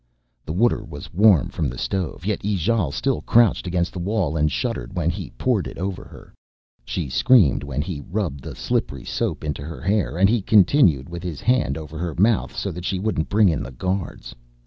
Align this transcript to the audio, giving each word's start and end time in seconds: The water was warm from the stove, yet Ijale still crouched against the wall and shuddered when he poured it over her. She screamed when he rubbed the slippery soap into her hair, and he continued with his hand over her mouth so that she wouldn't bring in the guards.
The 0.47 0.51
water 0.53 0.83
was 0.83 1.13
warm 1.13 1.49
from 1.49 1.69
the 1.69 1.77
stove, 1.77 2.25
yet 2.25 2.43
Ijale 2.43 2.91
still 2.91 3.21
crouched 3.21 3.67
against 3.67 3.93
the 3.93 3.99
wall 3.99 4.35
and 4.35 4.51
shuddered 4.51 4.95
when 4.95 5.11
he 5.11 5.29
poured 5.37 5.67
it 5.67 5.77
over 5.77 6.03
her. 6.05 6.33
She 6.83 7.07
screamed 7.07 7.61
when 7.63 7.83
he 7.83 8.01
rubbed 8.09 8.43
the 8.43 8.55
slippery 8.55 9.05
soap 9.05 9.43
into 9.43 9.61
her 9.61 9.79
hair, 9.81 10.17
and 10.17 10.27
he 10.27 10.41
continued 10.41 11.07
with 11.07 11.21
his 11.21 11.39
hand 11.39 11.77
over 11.77 11.99
her 11.99 12.15
mouth 12.15 12.57
so 12.57 12.71
that 12.71 12.83
she 12.85 12.97
wouldn't 12.97 13.29
bring 13.29 13.47
in 13.49 13.61
the 13.61 13.69
guards. 13.69 14.33